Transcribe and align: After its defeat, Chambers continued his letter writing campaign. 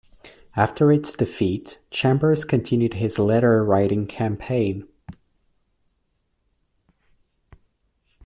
After 0.55 0.91
its 0.91 1.13
defeat, 1.13 1.77
Chambers 1.91 2.43
continued 2.43 2.95
his 2.95 3.19
letter 3.19 3.63
writing 3.63 4.07
campaign. 4.07 4.87